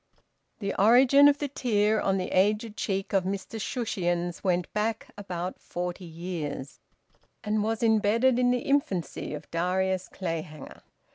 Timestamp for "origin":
0.81-1.27